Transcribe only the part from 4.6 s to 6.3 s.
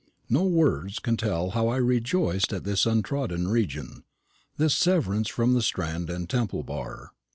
severance from the Strand and